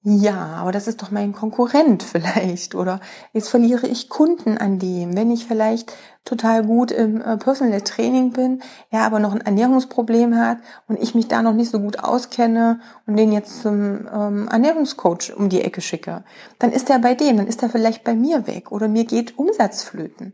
ja, 0.07 0.57
aber 0.57 0.71
das 0.71 0.87
ist 0.87 1.01
doch 1.01 1.09
mein 1.09 1.33
Konkurrent 1.33 2.03
vielleicht. 2.03 2.75
Oder 2.75 2.99
jetzt 3.33 3.49
verliere 3.49 3.87
ich 3.87 4.07
Kunden 4.07 4.55
an 4.59 4.77
dem, 4.77 5.17
wenn 5.17 5.31
ich 5.31 5.47
vielleicht 5.47 5.93
total 6.23 6.63
gut 6.63 6.91
im 6.91 7.21
äh, 7.21 7.37
Personal 7.37 7.81
Training 7.81 8.31
bin, 8.31 8.61
er 8.91 9.01
aber 9.01 9.17
noch 9.17 9.33
ein 9.33 9.41
Ernährungsproblem 9.41 10.37
hat 10.37 10.59
und 10.87 11.01
ich 11.01 11.15
mich 11.15 11.27
da 11.27 11.41
noch 11.41 11.53
nicht 11.53 11.71
so 11.71 11.79
gut 11.79 12.03
auskenne 12.03 12.81
und 13.07 13.17
den 13.17 13.31
jetzt 13.31 13.63
zum 13.63 14.07
ähm, 14.13 14.47
Ernährungscoach 14.47 15.33
um 15.35 15.49
die 15.49 15.61
Ecke 15.61 15.81
schicke, 15.81 16.23
dann 16.59 16.71
ist 16.71 16.91
er 16.91 16.99
bei 16.99 17.15
dem, 17.15 17.37
dann 17.37 17.47
ist 17.47 17.63
er 17.63 17.69
vielleicht 17.69 18.03
bei 18.03 18.13
mir 18.13 18.45
weg 18.45 18.71
oder 18.71 18.87
mir 18.87 19.05
geht 19.05 19.39
Umsatzflöten. 19.39 20.33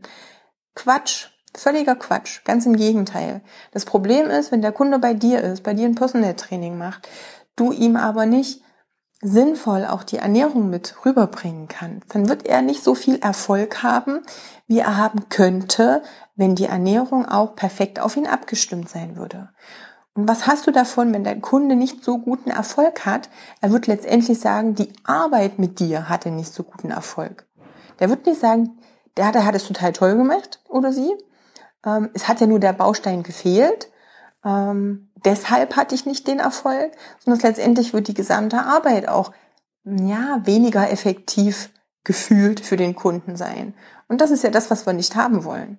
Quatsch, 0.75 1.27
völliger 1.55 1.95
Quatsch, 1.95 2.43
ganz 2.43 2.65
im 2.65 2.75
Gegenteil. 2.75 3.39
Das 3.71 3.85
Problem 3.85 4.29
ist, 4.29 4.51
wenn 4.51 4.61
der 4.61 4.73
Kunde 4.73 4.99
bei 4.99 5.13
dir 5.13 5.41
ist, 5.41 5.63
bei 5.63 5.73
dir 5.73 5.85
ein 5.85 5.95
Personal 5.95 6.33
Training 6.33 6.77
macht, 6.77 7.07
du 7.55 7.71
ihm 7.71 7.95
aber 7.95 8.25
nicht 8.25 8.61
sinnvoll 9.21 9.85
auch 9.85 10.03
die 10.03 10.17
Ernährung 10.17 10.69
mit 10.69 11.05
rüberbringen 11.05 11.67
kann, 11.67 12.01
dann 12.09 12.27
wird 12.27 12.45
er 12.45 12.61
nicht 12.61 12.83
so 12.83 12.95
viel 12.95 13.19
Erfolg 13.19 13.83
haben, 13.83 14.21
wie 14.67 14.79
er 14.79 14.97
haben 14.97 15.29
könnte, 15.29 16.01
wenn 16.35 16.55
die 16.55 16.65
Ernährung 16.65 17.27
auch 17.27 17.55
perfekt 17.55 17.99
auf 17.99 18.17
ihn 18.17 18.27
abgestimmt 18.27 18.89
sein 18.89 19.15
würde. 19.15 19.49
Und 20.13 20.27
was 20.27 20.47
hast 20.47 20.67
du 20.67 20.71
davon, 20.71 21.13
wenn 21.13 21.23
dein 21.23 21.41
Kunde 21.41 21.75
nicht 21.75 22.03
so 22.03 22.17
guten 22.17 22.49
Erfolg 22.49 23.05
hat? 23.05 23.29
Er 23.61 23.71
wird 23.71 23.87
letztendlich 23.87 24.39
sagen, 24.39 24.75
die 24.75 24.91
Arbeit 25.03 25.57
mit 25.57 25.79
dir 25.79 26.09
hatte 26.09 26.31
nicht 26.31 26.53
so 26.53 26.63
guten 26.63 26.91
Erfolg. 26.91 27.45
Der 27.99 28.09
wird 28.09 28.25
nicht 28.25 28.41
sagen, 28.41 28.77
der, 29.17 29.31
der 29.31 29.45
hat 29.45 29.55
es 29.55 29.67
total 29.67 29.93
toll 29.93 30.15
gemacht 30.15 30.59
oder 30.67 30.91
sie. 30.91 31.11
Ähm, 31.85 32.09
es 32.13 32.27
hat 32.27 32.41
ja 32.41 32.47
nur 32.47 32.59
der 32.59 32.73
Baustein 32.73 33.23
gefehlt. 33.23 33.90
Ähm, 34.43 35.09
deshalb 35.23 35.75
hatte 35.75 35.95
ich 35.95 36.05
nicht 36.05 36.27
den 36.27 36.39
Erfolg, 36.39 36.91
sondern 37.19 37.41
letztendlich 37.41 37.93
wird 37.93 38.07
die 38.07 38.13
gesamte 38.13 38.59
Arbeit 38.59 39.07
auch 39.07 39.31
ja 39.83 40.41
weniger 40.43 40.89
effektiv 40.89 41.69
gefühlt 42.03 42.59
für 42.59 42.77
den 42.77 42.95
Kunden 42.95 43.35
sein. 43.35 43.73
Und 44.07 44.21
das 44.21 44.31
ist 44.31 44.43
ja 44.43 44.49
das, 44.49 44.71
was 44.71 44.85
wir 44.85 44.93
nicht 44.93 45.15
haben 45.15 45.43
wollen. 45.43 45.77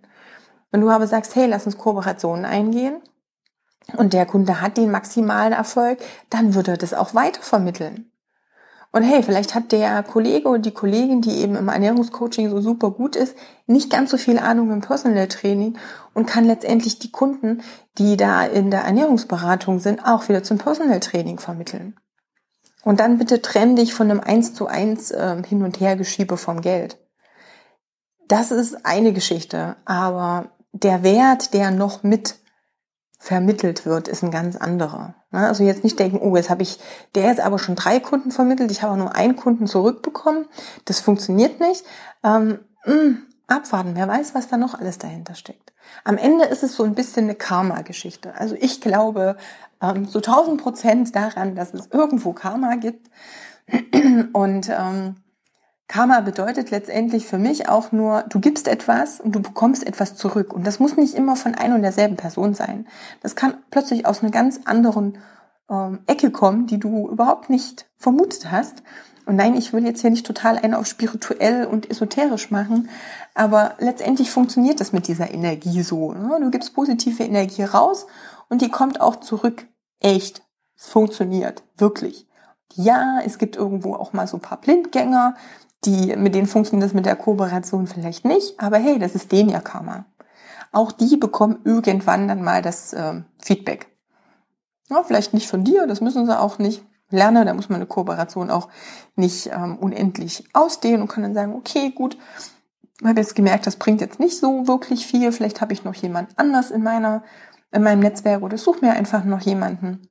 Wenn 0.70 0.80
du 0.80 0.90
aber 0.90 1.06
sagst, 1.06 1.34
hey, 1.34 1.46
lass 1.46 1.66
uns 1.66 1.76
Kooperationen 1.76 2.44
eingehen, 2.44 3.02
und 3.96 4.12
der 4.12 4.26
Kunde 4.26 4.60
hat 4.60 4.76
den 4.76 4.90
maximalen 4.90 5.52
Erfolg, 5.52 5.98
dann 6.30 6.54
wird 6.54 6.68
er 6.68 6.76
das 6.76 6.94
auch 6.94 7.14
weiter 7.14 7.42
vermitteln. 7.42 8.11
Und 8.92 9.04
hey, 9.04 9.22
vielleicht 9.22 9.54
hat 9.54 9.72
der 9.72 10.02
Kollege 10.02 10.48
oder 10.48 10.58
die 10.58 10.70
Kollegin, 10.70 11.22
die 11.22 11.38
eben 11.38 11.56
im 11.56 11.68
Ernährungscoaching 11.68 12.50
so 12.50 12.60
super 12.60 12.90
gut 12.90 13.16
ist, 13.16 13.34
nicht 13.66 13.90
ganz 13.90 14.10
so 14.10 14.18
viel 14.18 14.38
Ahnung 14.38 14.70
im 14.70 14.82
Personal 14.82 15.28
Training 15.28 15.78
und 16.12 16.26
kann 16.26 16.44
letztendlich 16.44 16.98
die 16.98 17.10
Kunden, 17.10 17.62
die 17.96 18.18
da 18.18 18.44
in 18.44 18.70
der 18.70 18.82
Ernährungsberatung 18.82 19.80
sind, 19.80 20.04
auch 20.04 20.28
wieder 20.28 20.42
zum 20.42 20.58
Personal 20.58 21.00
Training 21.00 21.38
vermitteln. 21.38 21.96
Und 22.84 23.00
dann 23.00 23.16
bitte 23.16 23.40
trenn 23.40 23.76
dich 23.76 23.94
von 23.94 24.10
einem 24.10 24.20
eins 24.20 24.52
zu 24.52 24.66
eins 24.66 25.10
äh, 25.10 25.42
hin 25.46 25.62
und 25.62 25.80
her 25.80 25.96
Geschiebe 25.96 26.36
vom 26.36 26.60
Geld. 26.60 26.98
Das 28.28 28.50
ist 28.50 28.84
eine 28.84 29.14
Geschichte, 29.14 29.76
aber 29.86 30.50
der 30.72 31.02
Wert, 31.02 31.54
der 31.54 31.70
noch 31.70 32.02
mit 32.02 32.41
vermittelt 33.22 33.86
wird, 33.86 34.08
ist 34.08 34.24
ein 34.24 34.32
ganz 34.32 34.56
anderer. 34.56 35.14
Ne? 35.30 35.46
Also 35.46 35.62
jetzt 35.62 35.84
nicht 35.84 35.96
denken, 35.96 36.18
oh, 36.20 36.34
jetzt 36.34 36.50
habe 36.50 36.64
ich 36.64 36.80
der 37.14 37.26
jetzt 37.26 37.40
aber 37.40 37.60
schon 37.60 37.76
drei 37.76 38.00
Kunden 38.00 38.32
vermittelt, 38.32 38.72
ich 38.72 38.82
habe 38.82 38.96
nur 38.96 39.14
einen 39.14 39.36
Kunden 39.36 39.68
zurückbekommen. 39.68 40.46
Das 40.86 40.98
funktioniert 40.98 41.60
nicht. 41.60 41.84
Ähm, 42.24 42.58
mh, 42.84 42.92
hm, 42.92 43.18
abwarten, 43.46 43.92
wer 43.94 44.08
weiß, 44.08 44.34
was 44.34 44.48
da 44.48 44.56
noch 44.56 44.74
alles 44.74 44.98
dahinter 44.98 45.36
steckt. 45.36 45.72
Am 46.02 46.18
Ende 46.18 46.46
ist 46.46 46.64
es 46.64 46.74
so 46.74 46.82
ein 46.82 46.96
bisschen 46.96 47.26
eine 47.26 47.36
Karma-Geschichte. 47.36 48.34
Also 48.34 48.56
ich 48.58 48.80
glaube 48.80 49.36
ähm, 49.80 50.04
so 50.06 50.18
1000 50.18 50.60
Prozent 50.60 51.14
daran, 51.14 51.54
dass 51.54 51.74
es 51.74 51.86
irgendwo 51.92 52.32
Karma 52.32 52.74
gibt. 52.74 53.08
Und 54.32 54.68
ähm, 54.68 55.14
Karma 55.92 56.20
bedeutet 56.20 56.70
letztendlich 56.70 57.26
für 57.26 57.36
mich 57.36 57.68
auch 57.68 57.92
nur, 57.92 58.24
du 58.30 58.40
gibst 58.40 58.66
etwas 58.66 59.20
und 59.20 59.32
du 59.32 59.42
bekommst 59.42 59.86
etwas 59.86 60.16
zurück. 60.16 60.54
Und 60.54 60.66
das 60.66 60.78
muss 60.78 60.96
nicht 60.96 61.12
immer 61.12 61.36
von 61.36 61.54
ein 61.54 61.74
und 61.74 61.82
derselben 61.82 62.16
Person 62.16 62.54
sein. 62.54 62.86
Das 63.20 63.36
kann 63.36 63.58
plötzlich 63.70 64.06
aus 64.06 64.22
einer 64.22 64.30
ganz 64.30 64.60
anderen 64.64 65.18
ähm, 65.68 65.98
Ecke 66.06 66.30
kommen, 66.30 66.66
die 66.66 66.78
du 66.78 67.10
überhaupt 67.10 67.50
nicht 67.50 67.90
vermutet 67.98 68.50
hast. 68.50 68.82
Und 69.26 69.36
nein, 69.36 69.54
ich 69.54 69.74
will 69.74 69.84
jetzt 69.84 70.00
hier 70.00 70.08
nicht 70.08 70.24
total 70.24 70.56
einen 70.56 70.72
auf 70.72 70.86
spirituell 70.86 71.66
und 71.66 71.90
esoterisch 71.90 72.50
machen, 72.50 72.88
aber 73.34 73.74
letztendlich 73.78 74.30
funktioniert 74.30 74.80
das 74.80 74.94
mit 74.94 75.08
dieser 75.08 75.30
Energie 75.30 75.82
so. 75.82 76.14
Ne? 76.14 76.38
Du 76.40 76.50
gibst 76.50 76.74
positive 76.74 77.22
Energie 77.22 77.64
raus 77.64 78.06
und 78.48 78.62
die 78.62 78.70
kommt 78.70 79.02
auch 79.02 79.16
zurück. 79.16 79.66
Echt. 80.00 80.40
Es 80.74 80.88
funktioniert. 80.88 81.64
Wirklich. 81.76 82.26
Ja, 82.72 83.20
es 83.26 83.36
gibt 83.36 83.56
irgendwo 83.56 83.94
auch 83.94 84.14
mal 84.14 84.26
so 84.26 84.38
ein 84.38 84.40
paar 84.40 84.58
Blindgänger, 84.58 85.36
die, 85.84 86.14
mit 86.16 86.34
denen 86.34 86.46
funktioniert 86.46 86.88
das 86.88 86.94
mit 86.94 87.06
der 87.06 87.16
Kooperation 87.16 87.86
vielleicht 87.86 88.24
nicht, 88.24 88.58
aber 88.60 88.78
hey, 88.78 88.98
das 88.98 89.14
ist 89.14 89.32
denen 89.32 89.50
ja 89.50 89.60
Karma. 89.60 90.06
Auch 90.70 90.92
die 90.92 91.16
bekommen 91.16 91.58
irgendwann 91.64 92.28
dann 92.28 92.42
mal 92.42 92.62
das 92.62 92.92
äh, 92.92 93.20
Feedback. 93.38 93.88
Ja, 94.88 95.02
vielleicht 95.02 95.34
nicht 95.34 95.48
von 95.48 95.64
dir, 95.64 95.86
das 95.86 96.00
müssen 96.00 96.26
sie 96.26 96.38
auch 96.38 96.58
nicht. 96.58 96.84
Lernen, 97.10 97.46
da 97.46 97.52
muss 97.52 97.68
man 97.68 97.76
eine 97.76 97.86
Kooperation 97.86 98.50
auch 98.50 98.68
nicht 99.16 99.48
ähm, 99.48 99.76
unendlich 99.76 100.44
ausdehnen 100.54 101.02
und 101.02 101.08
kann 101.08 101.22
dann 101.22 101.34
sagen, 101.34 101.54
okay, 101.54 101.90
gut, 101.90 102.16
ich 103.00 103.06
habe 103.06 103.20
jetzt 103.20 103.34
gemerkt, 103.34 103.66
das 103.66 103.76
bringt 103.76 104.00
jetzt 104.00 104.18
nicht 104.18 104.38
so 104.38 104.66
wirklich 104.66 105.06
viel. 105.06 105.30
Vielleicht 105.30 105.60
habe 105.60 105.74
ich 105.74 105.84
noch 105.84 105.94
jemand 105.94 106.30
anders 106.38 106.70
in 106.70 106.82
meiner, 106.82 107.22
in 107.70 107.82
meinem 107.82 108.00
Netzwerk 108.00 108.42
oder 108.42 108.56
suche 108.56 108.82
mir 108.82 108.92
einfach 108.92 109.24
noch 109.24 109.42
jemanden 109.42 110.08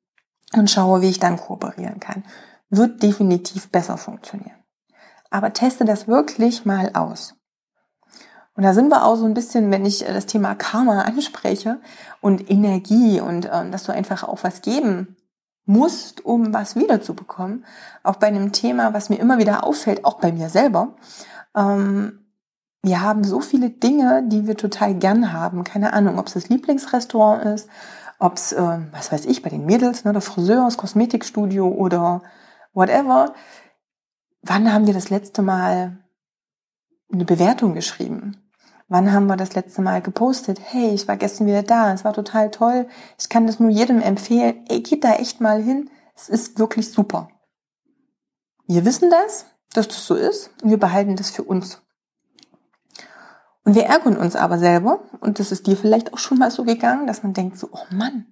und 0.53 0.69
schaue, 0.69 1.01
wie 1.01 1.09
ich 1.09 1.19
dann 1.19 1.37
kooperieren 1.37 1.99
kann. 1.99 2.23
Wird 2.69 3.01
definitiv 3.01 3.71
besser 3.71 3.97
funktionieren 3.97 4.60
aber 5.31 5.53
teste 5.53 5.85
das 5.85 6.07
wirklich 6.07 6.65
mal 6.65 6.91
aus. 6.93 7.35
Und 8.55 8.63
da 8.63 8.73
sind 8.73 8.89
wir 8.89 9.05
auch 9.05 9.15
so 9.15 9.25
ein 9.25 9.33
bisschen, 9.33 9.71
wenn 9.71 9.85
ich 9.85 10.07
äh, 10.07 10.13
das 10.13 10.27
Thema 10.27 10.53
Karma 10.53 11.01
anspreche 11.05 11.79
und 12.19 12.51
Energie 12.51 13.19
und 13.19 13.45
äh, 13.45 13.69
dass 13.71 13.85
du 13.85 13.91
einfach 13.91 14.23
auch 14.23 14.43
was 14.43 14.61
geben 14.61 15.15
musst, 15.65 16.25
um 16.25 16.53
was 16.53 16.75
wiederzubekommen. 16.75 17.65
Auch 18.03 18.17
bei 18.17 18.27
einem 18.27 18.51
Thema, 18.51 18.93
was 18.93 19.09
mir 19.09 19.17
immer 19.17 19.37
wieder 19.37 19.63
auffällt, 19.63 20.05
auch 20.05 20.15
bei 20.15 20.31
mir 20.31 20.49
selber. 20.49 20.95
Ähm, 21.55 22.19
wir 22.83 23.01
haben 23.01 23.23
so 23.23 23.41
viele 23.41 23.69
Dinge, 23.69 24.23
die 24.27 24.47
wir 24.47 24.57
total 24.57 24.95
gern 24.95 25.31
haben. 25.31 25.63
Keine 25.63 25.93
Ahnung, 25.93 26.17
ob 26.19 26.27
es 26.27 26.33
das 26.33 26.49
Lieblingsrestaurant 26.49 27.45
ist, 27.45 27.69
ob 28.19 28.35
es, 28.35 28.51
äh, 28.53 28.79
was 28.91 29.11
weiß 29.11 29.25
ich, 29.25 29.43
bei 29.43 29.49
den 29.49 29.65
Mädels, 29.65 30.03
ne, 30.03 30.11
der 30.11 30.21
Friseur, 30.21 30.65
das 30.65 30.77
Kosmetikstudio 30.77 31.67
oder 31.67 32.21
whatever 32.73 33.33
wann 34.41 34.71
haben 34.71 34.87
wir 34.87 34.93
das 34.93 35.09
letzte 35.09 35.41
Mal 35.41 35.97
eine 37.11 37.25
Bewertung 37.25 37.73
geschrieben? 37.73 38.37
Wann 38.87 39.13
haben 39.13 39.27
wir 39.27 39.37
das 39.37 39.55
letzte 39.55 39.81
Mal 39.81 40.01
gepostet? 40.01 40.59
Hey, 40.61 40.89
ich 40.93 41.07
war 41.07 41.15
gestern 41.15 41.47
wieder 41.47 41.63
da, 41.63 41.93
es 41.93 42.03
war 42.03 42.13
total 42.13 42.51
toll. 42.51 42.87
Ich 43.17 43.29
kann 43.29 43.47
das 43.47 43.59
nur 43.59 43.69
jedem 43.69 44.01
empfehlen. 44.01 44.65
Ey, 44.67 44.81
geht 44.81 45.03
da 45.03 45.13
echt 45.13 45.39
mal 45.39 45.61
hin. 45.61 45.89
Es 46.15 46.27
ist 46.27 46.59
wirklich 46.59 46.91
super. 46.91 47.29
Wir 48.67 48.83
wissen 48.83 49.09
das, 49.09 49.45
dass 49.73 49.87
das 49.87 50.05
so 50.05 50.15
ist 50.15 50.51
und 50.61 50.71
wir 50.71 50.79
behalten 50.79 51.15
das 51.15 51.29
für 51.29 51.43
uns. 51.43 51.81
Und 53.63 53.75
wir 53.75 53.85
ärgern 53.85 54.17
uns 54.17 54.35
aber 54.35 54.57
selber, 54.57 55.03
und 55.19 55.39
das 55.39 55.51
ist 55.51 55.67
dir 55.67 55.77
vielleicht 55.77 56.13
auch 56.13 56.17
schon 56.17 56.39
mal 56.39 56.51
so 56.51 56.63
gegangen, 56.63 57.07
dass 57.07 57.23
man 57.23 57.33
denkt 57.33 57.57
so, 57.57 57.69
oh 57.71 57.93
Mann, 57.93 58.25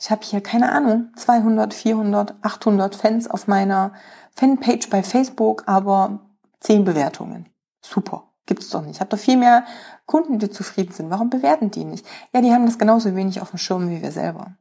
ich 0.00 0.10
habe 0.10 0.22
hier 0.24 0.40
keine 0.40 0.72
Ahnung, 0.72 1.10
200, 1.16 1.74
400, 1.74 2.34
800 2.40 2.94
Fans 2.96 3.30
auf 3.30 3.46
meiner 3.46 3.92
Fanpage 4.34 4.88
bei 4.90 5.02
Facebook, 5.02 5.64
aber 5.66 6.20
zehn 6.60 6.84
Bewertungen. 6.84 7.46
Super. 7.80 8.24
Gibt's 8.46 8.70
doch 8.70 8.82
nicht. 8.82 8.96
Ich 8.96 9.00
habe 9.00 9.10
doch 9.10 9.18
viel 9.18 9.36
mehr 9.36 9.64
Kunden, 10.06 10.40
die 10.40 10.50
zufrieden 10.50 10.92
sind. 10.92 11.08
Warum 11.08 11.30
bewerten 11.30 11.70
die 11.70 11.84
nicht? 11.84 12.04
Ja, 12.32 12.40
die 12.40 12.52
haben 12.52 12.66
das 12.66 12.78
genauso 12.78 13.14
wenig 13.14 13.40
auf 13.40 13.50
dem 13.50 13.58
Schirm 13.58 13.90
wie 13.90 14.02
wir 14.02 14.10
selber. 14.10 14.56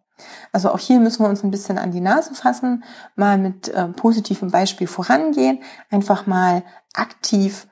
Also 0.52 0.72
auch 0.72 0.80
hier 0.80 1.00
müssen 1.00 1.24
wir 1.24 1.30
uns 1.30 1.44
ein 1.44 1.52
bisschen 1.52 1.78
an 1.78 1.92
die 1.92 2.02
Nase 2.02 2.36
fassen, 2.36 2.84
mal 3.16 3.38
mit 3.38 3.70
äh, 3.70 3.88
positivem 3.88 4.52
Beispiel 4.52 4.86
vorangehen, 4.86 5.60
einfach 5.90 6.28
mal 6.28 6.64
aktiv 6.94 7.68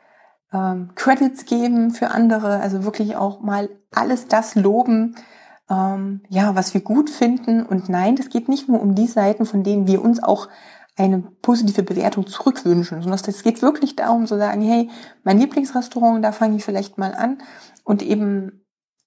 ähm, 0.53 0.91
Credits 0.95 1.45
geben 1.45 1.91
für 1.91 2.09
andere, 2.09 2.61
also 2.61 2.83
wirklich 2.83 3.15
auch 3.15 3.41
mal 3.41 3.69
alles 3.93 4.27
das 4.27 4.55
loben, 4.55 5.15
ähm, 5.69 6.21
ja, 6.29 6.55
was 6.55 6.73
wir 6.73 6.81
gut 6.81 7.09
finden. 7.09 7.63
Und 7.63 7.89
nein, 7.89 8.15
das 8.15 8.29
geht 8.29 8.49
nicht 8.49 8.69
nur 8.69 8.81
um 8.81 8.95
die 8.95 9.07
Seiten, 9.07 9.45
von 9.45 9.63
denen 9.63 9.87
wir 9.87 10.01
uns 10.03 10.23
auch 10.23 10.47
eine 10.97 11.19
positive 11.41 11.83
Bewertung 11.83 12.25
zurückwünschen, 12.25 13.01
sondern 13.01 13.19
es 13.25 13.43
geht 13.43 13.61
wirklich 13.61 13.95
darum 13.95 14.25
zu 14.25 14.37
sagen, 14.37 14.61
hey, 14.61 14.89
mein 15.23 15.39
Lieblingsrestaurant, 15.39 16.23
da 16.23 16.31
fange 16.31 16.57
ich 16.57 16.65
vielleicht 16.65 16.97
mal 16.97 17.13
an 17.13 17.37
und 17.83 18.01
eben 18.01 18.65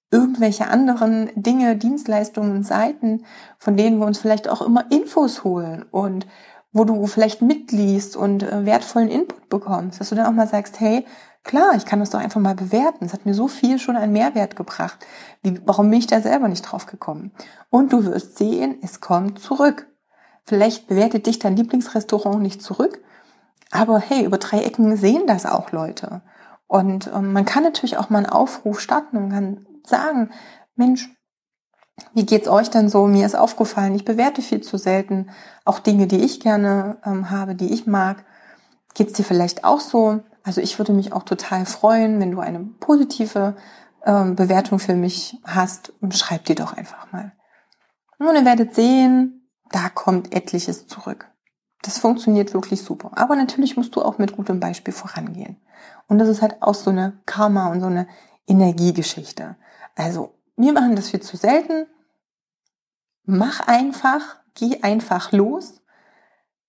irgendwelche 0.09 0.67
anderen 0.67 1.29
Dinge, 1.35 1.77
Dienstleistungen, 1.77 2.63
Seiten, 2.63 3.25
von 3.57 3.77
denen 3.77 3.99
wir 3.99 4.05
uns 4.05 4.19
vielleicht 4.19 4.49
auch 4.49 4.61
immer 4.61 4.91
Infos 4.91 5.43
holen 5.43 5.85
und 5.91 6.27
wo 6.73 6.85
du 6.85 7.05
vielleicht 7.07 7.41
mitliest 7.41 8.15
und 8.15 8.43
äh, 8.43 8.65
wertvollen 8.65 9.09
Input 9.09 9.49
bekommst, 9.49 9.99
dass 9.99 10.09
du 10.09 10.15
dann 10.15 10.25
auch 10.25 10.31
mal 10.31 10.47
sagst, 10.47 10.79
hey, 10.79 11.05
klar, 11.43 11.73
ich 11.75 11.85
kann 11.85 11.99
das 11.99 12.11
doch 12.11 12.19
einfach 12.19 12.39
mal 12.39 12.55
bewerten. 12.55 13.05
Es 13.05 13.13
hat 13.13 13.25
mir 13.25 13.33
so 13.33 13.47
viel 13.47 13.79
schon 13.79 13.97
einen 13.97 14.13
Mehrwert 14.13 14.55
gebracht. 14.55 15.05
Wie, 15.41 15.59
warum 15.65 15.89
bin 15.89 15.99
ich 15.99 16.07
da 16.07 16.21
selber 16.21 16.47
nicht 16.47 16.61
drauf 16.61 16.85
gekommen? 16.85 17.31
Und 17.69 17.91
du 17.91 18.05
wirst 18.05 18.37
sehen, 18.37 18.77
es 18.81 19.01
kommt 19.01 19.39
zurück. 19.39 19.90
Vielleicht 20.45 20.87
bewertet 20.87 21.27
dich 21.27 21.39
dein 21.39 21.55
Lieblingsrestaurant 21.55 22.41
nicht 22.41 22.61
zurück, 22.61 23.01
aber 23.71 23.99
hey, 23.99 24.25
über 24.25 24.37
drei 24.37 24.63
Ecken 24.63 24.97
sehen 24.97 25.27
das 25.27 25.45
auch 25.45 25.71
Leute. 25.71 26.21
Und 26.67 27.11
ähm, 27.13 27.33
man 27.33 27.45
kann 27.45 27.63
natürlich 27.63 27.97
auch 27.97 28.09
mal 28.09 28.19
einen 28.19 28.27
Aufruf 28.27 28.79
starten 28.79 29.17
und 29.17 29.29
kann 29.29 29.65
sagen, 29.85 30.31
Mensch, 30.75 31.09
wie 32.13 32.25
geht's 32.25 32.47
euch 32.47 32.69
denn 32.69 32.89
so? 32.89 33.07
Mir 33.07 33.25
ist 33.25 33.35
aufgefallen, 33.35 33.95
ich 33.95 34.05
bewerte 34.05 34.41
viel 34.41 34.61
zu 34.61 34.77
selten 34.77 35.29
auch 35.65 35.79
Dinge, 35.79 36.07
die 36.07 36.19
ich 36.19 36.39
gerne 36.39 36.97
ähm, 37.05 37.29
habe, 37.29 37.55
die 37.55 37.73
ich 37.73 37.87
mag. 37.87 38.25
Geht's 38.93 39.13
dir 39.13 39.23
vielleicht 39.23 39.63
auch 39.63 39.79
so? 39.79 40.21
Also 40.43 40.61
ich 40.61 40.79
würde 40.79 40.93
mich 40.93 41.13
auch 41.13 41.23
total 41.23 41.65
freuen, 41.65 42.19
wenn 42.19 42.31
du 42.31 42.39
eine 42.39 42.59
positive 42.79 43.55
ähm, 44.05 44.35
Bewertung 44.35 44.79
für 44.79 44.95
mich 44.95 45.37
hast. 45.45 45.93
Schreib 46.11 46.45
die 46.45 46.55
doch 46.55 46.75
einfach 46.75 47.11
mal. 47.11 47.31
Und 48.17 48.35
ihr 48.35 48.45
werdet 48.45 48.75
sehen, 48.75 49.40
da 49.71 49.89
kommt 49.89 50.33
etliches 50.33 50.87
zurück. 50.87 51.29
Das 51.81 51.97
funktioniert 51.97 52.53
wirklich 52.53 52.81
super. 52.81 53.11
Aber 53.15 53.35
natürlich 53.35 53.75
musst 53.75 53.95
du 53.95 54.01
auch 54.01 54.17
mit 54.17 54.35
gutem 54.35 54.59
Beispiel 54.59 54.93
vorangehen. 54.93 55.57
Und 56.07 56.19
das 56.19 56.27
ist 56.27 56.41
halt 56.41 56.61
auch 56.61 56.75
so 56.75 56.91
eine 56.91 57.19
Karma 57.25 57.71
und 57.71 57.81
so 57.81 57.87
eine 57.87 58.07
Energiegeschichte. 58.47 59.55
Also, 59.95 60.35
wir 60.55 60.73
machen 60.73 60.95
das 60.95 61.09
viel 61.09 61.21
zu 61.21 61.37
selten. 61.37 61.87
Mach 63.23 63.61
einfach, 63.61 64.37
geh 64.53 64.81
einfach 64.81 65.31
los 65.31 65.80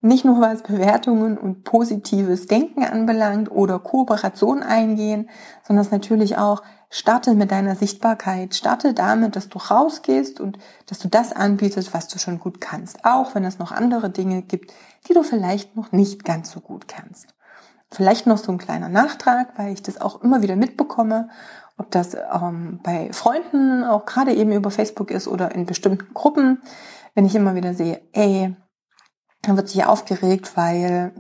nicht 0.03 0.25
nur 0.25 0.41
was 0.41 0.63
Bewertungen 0.63 1.39
und 1.39 1.63
positives 1.63 2.47
Denken 2.47 2.85
anbelangt 2.85 3.51
oder 3.51 3.79
Kooperation 3.79 4.63
eingehen, 4.63 5.31
sondern 5.63 5.85
es 5.85 5.93
natürlich 5.93 6.37
auch 6.37 6.63
starte 6.91 7.35
mit 7.35 7.53
deiner 7.53 7.77
Sichtbarkeit. 7.77 8.55
Starte 8.55 8.95
damit, 8.95 9.37
dass 9.37 9.49
du 9.49 9.59
rausgehst 9.59 10.41
und 10.41 10.59
dass 10.87 10.99
du 10.99 11.09
das 11.09 11.33
anbietest, 11.33 11.95
was 11.95 12.09
du 12.09 12.19
schon 12.19 12.41
gut 12.41 12.61
kannst. 12.61 13.05
Auch 13.05 13.35
wenn 13.37 13.45
es 13.45 13.61
noch 13.61 13.71
andere 13.71 14.11
Dinge 14.11 14.43
gibt, 14.43 14.73
die 15.09 15.15
du 15.15 15.23
vielleicht 15.23 15.77
noch 15.77 15.93
nicht 15.93 16.25
ganz 16.25 16.51
so 16.51 16.61
gut 16.61 16.89
kannst. 16.89 17.29
Vielleicht 17.91 18.27
noch 18.27 18.39
so 18.39 18.51
ein 18.51 18.59
kleiner 18.59 18.89
Nachtrag, 18.89 19.57
weil 19.57 19.73
ich 19.73 19.83
das 19.83 20.01
auch 20.01 20.23
immer 20.23 20.43
wieder 20.43 20.57
mitbekomme, 20.57 21.29
ob 21.79 21.91
das 21.93 22.15
ähm, 22.15 22.81
bei 22.83 23.13
Freunden 23.13 23.85
auch 23.85 24.05
gerade 24.05 24.35
eben 24.35 24.53
über 24.53 24.71
Facebook 24.71 25.11
ist 25.13 25.29
oder 25.29 25.55
in 25.55 25.65
bestimmten 25.65 26.13
Gruppen, 26.13 26.61
wenn 27.15 27.25
ich 27.25 27.35
immer 27.35 27.55
wieder 27.55 27.75
sehe, 27.75 28.01
ey, 28.13 28.57
dann 29.43 29.57
wird 29.57 29.69
sich 29.69 29.85
aufgeregt, 29.85 30.57
weil 30.57 31.13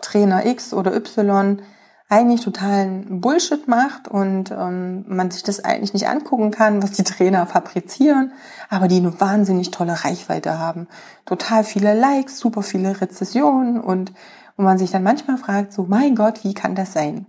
Trainer 0.00 0.46
X 0.46 0.72
oder 0.72 0.94
Y 0.94 1.62
eigentlich 2.10 2.40
totalen 2.40 3.20
Bullshit 3.20 3.68
macht 3.68 4.08
und 4.08 4.50
ähm, 4.50 5.04
man 5.06 5.30
sich 5.30 5.44
das 5.44 5.64
eigentlich 5.64 5.94
nicht 5.94 6.08
angucken 6.08 6.50
kann, 6.50 6.82
was 6.82 6.90
die 6.90 7.04
Trainer 7.04 7.46
fabrizieren, 7.46 8.32
aber 8.68 8.88
die 8.88 8.96
eine 8.96 9.20
wahnsinnig 9.20 9.70
tolle 9.70 10.04
Reichweite 10.04 10.58
haben. 10.58 10.88
Total 11.24 11.62
viele 11.62 11.94
Likes, 11.94 12.40
super 12.40 12.62
viele 12.62 13.00
Rezessionen 13.00 13.80
und 13.80 14.12
wo 14.56 14.64
man 14.64 14.76
sich 14.76 14.90
dann 14.90 15.04
manchmal 15.04 15.38
fragt, 15.38 15.72
so 15.72 15.84
mein 15.84 16.16
Gott, 16.16 16.42
wie 16.42 16.52
kann 16.52 16.74
das 16.74 16.92
sein? 16.92 17.26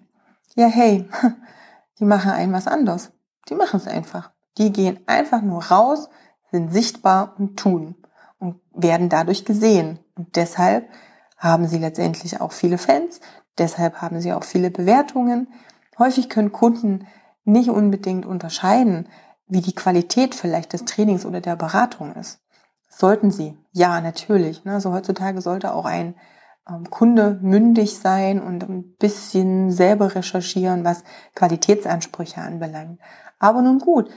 Ja, 0.55 0.65
hey, 0.65 1.07
die 2.00 2.05
machen 2.05 2.31
ein 2.31 2.51
was 2.51 2.67
anderes. 2.67 3.11
Die 3.50 3.55
machen 3.55 3.79
es 3.79 3.88
einfach. 3.88 4.31
Die 4.57 4.71
gehen 4.71 5.00
einfach 5.05 5.43
nur 5.43 5.63
raus, 5.63 6.09
sind 6.51 6.73
sichtbar 6.73 7.35
und 7.38 7.57
tun 7.57 7.95
und 8.39 8.59
werden 8.73 9.09
dadurch 9.09 9.45
gesehen. 9.45 10.00
Deshalb 10.18 10.89
haben 11.38 11.68
sie 11.68 11.77
letztendlich 11.77 12.39
auch 12.39 12.51
viele 12.51 12.77
Fans, 12.77 13.20
deshalb 13.58 14.01
haben 14.01 14.22
sie 14.22 14.34
auch 14.34 14.44
viele 14.44 14.70
Bewertungen. 14.70 15.48
Häufig 15.98 16.30
können 16.30 16.51
Kunden 16.51 17.08
nicht 17.44 17.70
unbedingt 17.70 18.25
unterscheiden, 18.25 19.08
wie 19.48 19.62
die 19.62 19.75
Qualität 19.75 20.36
vielleicht 20.36 20.74
des 20.74 20.86
Trainings 20.86 21.25
oder 21.25 21.41
der 21.41 21.56
Beratung 21.56 22.13
ist. 22.13 22.39
Sollten 22.89 23.32
sie? 23.32 23.58
Ja, 23.72 24.01
natürlich. 24.01 24.62
Also 24.65 24.94
heutzutage 24.94 25.41
sollte 25.41 25.74
auch 25.74 25.86
ein 25.86 26.15
ähm, 26.70 26.89
Kunde 26.89 27.39
mündig 27.41 27.98
sein 27.98 28.41
und 28.41 28.63
ein 28.63 28.96
bisschen 28.98 29.72
selber 29.72 30.13
recherchieren, 30.15 30.84
was 30.84 31.03
Qualitätsansprüche 31.36 32.41
anbelangt. 32.41 33.00
Aber 33.39 33.62
nun 33.62 33.80
gut, 33.80 34.10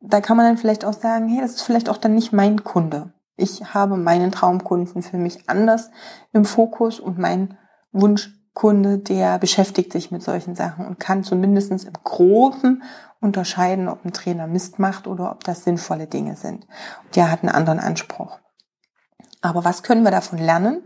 da 0.00 0.20
kann 0.20 0.36
man 0.36 0.46
dann 0.46 0.58
vielleicht 0.58 0.84
auch 0.84 0.92
sagen, 0.92 1.28
hey, 1.28 1.40
das 1.40 1.56
ist 1.56 1.62
vielleicht 1.62 1.88
auch 1.88 1.96
dann 1.96 2.14
nicht 2.14 2.32
mein 2.32 2.62
Kunde. 2.64 3.12
Ich 3.38 3.72
habe 3.72 3.96
meinen 3.96 4.32
Traumkunden 4.32 5.00
für 5.00 5.16
mich 5.16 5.48
anders 5.48 5.92
im 6.32 6.44
Fokus 6.44 6.98
und 6.98 7.18
mein 7.18 7.56
Wunschkunde, 7.92 8.98
der 8.98 9.38
beschäftigt 9.38 9.92
sich 9.92 10.10
mit 10.10 10.24
solchen 10.24 10.56
Sachen 10.56 10.84
und 10.84 10.98
kann 10.98 11.22
zumindest 11.22 11.70
im 11.70 11.92
Groben 12.02 12.82
unterscheiden, 13.20 13.88
ob 13.88 14.04
ein 14.04 14.12
Trainer 14.12 14.48
Mist 14.48 14.80
macht 14.80 15.06
oder 15.06 15.30
ob 15.30 15.44
das 15.44 15.62
sinnvolle 15.62 16.08
Dinge 16.08 16.34
sind. 16.34 16.66
der 17.14 17.30
hat 17.30 17.44
einen 17.44 17.54
anderen 17.54 17.78
Anspruch. 17.78 18.40
Aber 19.40 19.64
was 19.64 19.84
können 19.84 20.02
wir 20.02 20.10
davon 20.10 20.38
lernen? 20.38 20.82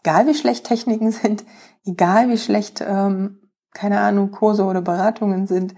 Egal 0.00 0.26
wie 0.26 0.34
schlecht 0.34 0.66
Techniken 0.66 1.12
sind, 1.12 1.44
egal 1.84 2.28
wie 2.28 2.38
schlecht, 2.38 2.80
ähm, 2.84 3.48
keine 3.72 4.00
Ahnung, 4.00 4.32
Kurse 4.32 4.64
oder 4.64 4.82
Beratungen 4.82 5.46
sind, 5.46 5.76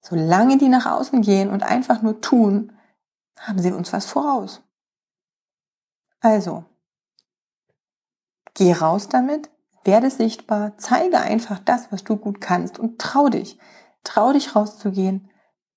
solange 0.00 0.56
die 0.56 0.70
nach 0.70 0.86
außen 0.86 1.20
gehen 1.20 1.50
und 1.50 1.62
einfach 1.62 2.00
nur 2.00 2.22
tun, 2.22 2.72
haben 3.38 3.58
sie 3.58 3.72
uns 3.72 3.92
was 3.92 4.06
voraus. 4.06 4.62
Also, 6.22 6.64
geh 8.54 8.72
raus 8.72 9.08
damit, 9.08 9.50
werde 9.84 10.08
sichtbar, 10.08 10.78
zeige 10.78 11.18
einfach 11.18 11.58
das, 11.58 11.90
was 11.90 12.04
du 12.04 12.16
gut 12.16 12.40
kannst 12.40 12.78
und 12.78 13.00
trau 13.00 13.28
dich. 13.28 13.58
Trau 14.04 14.32
dich 14.32 14.56
rauszugehen, 14.56 15.28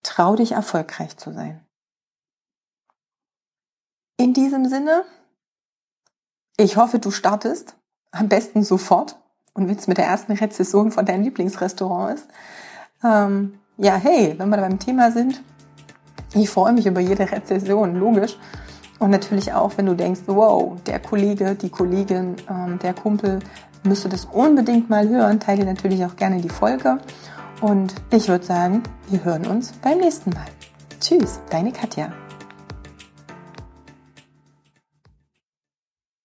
trau 0.04 0.36
dich 0.36 0.54
erfolgreich 0.54 1.18
zu 1.18 1.34
sein. 1.34 1.66
In 4.18 4.34
diesem 4.34 4.66
Sinne, 4.68 5.04
ich 6.58 6.78
hoffe, 6.78 7.00
du 7.00 7.12
startest 7.12 7.76
am 8.12 8.30
besten 8.30 8.64
sofort 8.64 9.20
und 9.54 9.68
wenn 9.68 9.76
es 9.76 9.88
mit 9.88 9.98
der 9.98 10.06
ersten 10.06 10.34
Rezession 10.34 10.92
von 10.92 11.06
deinem 11.06 11.24
Lieblingsrestaurant 11.24 12.20
ist. 12.20 12.28
Ähm, 13.04 13.60
ja, 13.78 13.96
hey, 13.96 14.36
wenn 14.38 14.50
wir 14.50 14.58
da 14.58 14.64
beim 14.64 14.80
Thema 14.80 15.12
sind, 15.12 15.42
ich 16.34 16.50
freue 16.50 16.74
mich 16.74 16.86
über 16.86 17.02
jede 17.02 17.30
Rezession, 17.32 17.96
logisch. 17.96 18.38
Und 19.00 19.12
natürlich 19.12 19.54
auch, 19.54 19.72
wenn 19.78 19.86
du 19.86 19.96
denkst, 19.96 20.22
wow, 20.28 20.74
der 20.86 21.00
Kollege, 21.00 21.56
die 21.56 21.70
Kollegin, 21.70 22.36
ähm, 22.50 22.80
der 22.80 22.94
Kumpel 22.94 23.40
müsste 23.84 24.10
das 24.10 24.26
unbedingt 24.26 24.90
mal 24.90 25.08
hören, 25.08 25.40
teile 25.40 25.66
natürlich 25.66 26.04
auch 26.06 26.16
gerne 26.16 26.42
die 26.42 26.50
Folge. 26.50 26.98
Und 27.62 27.94
ich 28.12 28.28
würde 28.28 28.46
sagen, 28.46 28.84
wir 29.10 29.24
hören 29.24 29.46
uns 29.46 29.74
beim 29.82 30.00
nächsten 30.00 30.32
Mal. 30.32 30.46
Tschüss, 31.00 31.40
deine 31.50 31.72
Katja. 31.72 32.25